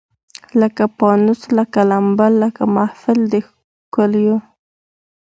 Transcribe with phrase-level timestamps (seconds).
[0.59, 4.37] لکه پانوس لکه لمبه لکه محفل د ښکلیو